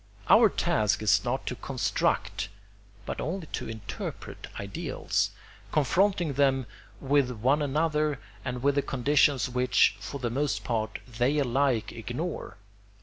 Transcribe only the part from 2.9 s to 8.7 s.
but only to interpret ideals, confronting them with one another and